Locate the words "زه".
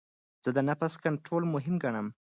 0.43-0.49